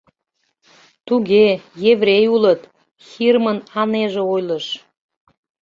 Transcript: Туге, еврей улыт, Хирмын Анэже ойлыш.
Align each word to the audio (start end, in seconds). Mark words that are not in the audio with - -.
Туге, 1.07 1.45
еврей 1.91 2.25
улыт, 2.35 2.61
Хирмын 3.07 3.57
Анэже 3.81 4.21
ойлыш. 4.33 4.65